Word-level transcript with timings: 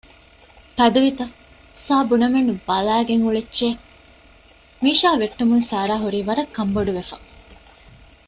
ތަދުވިތަ؟ 0.77 1.25
ސާ 1.85 1.95
ބުނަމެއްނު 2.09 2.53
ބަލައިގެން 2.67 3.23
އުޅެއްޗޭ! 3.25 3.67
މީޝާ 4.83 5.09
ވެއްޓުމުން 5.21 5.65
ސާރާ 5.69 5.95
ހުރީ 6.03 6.19
ވަރަށް 6.27 6.53
ކަންބޮޑުވެފަ 6.57 7.17